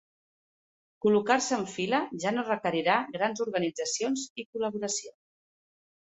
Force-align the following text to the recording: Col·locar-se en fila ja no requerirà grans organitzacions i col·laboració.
Col·locar-se 1.05 1.51
en 1.57 1.65
fila 1.73 1.99
ja 2.23 2.31
no 2.37 2.45
requerirà 2.47 2.95
grans 3.17 3.43
organitzacions 3.45 4.23
i 4.45 4.47
col·laboració. 4.47 5.13